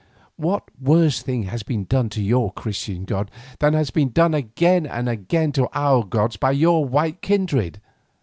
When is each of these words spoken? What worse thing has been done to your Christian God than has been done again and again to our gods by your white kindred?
What 0.35 0.63
worse 0.81 1.21
thing 1.21 1.43
has 1.43 1.61
been 1.61 1.83
done 1.83 2.09
to 2.09 2.23
your 2.23 2.51
Christian 2.53 3.05
God 3.05 3.29
than 3.59 3.75
has 3.75 3.91
been 3.91 4.09
done 4.09 4.33
again 4.33 4.87
and 4.87 5.07
again 5.07 5.51
to 5.51 5.69
our 5.75 6.03
gods 6.03 6.37
by 6.37 6.53
your 6.53 6.85
white 6.85 7.21
kindred? 7.21 7.79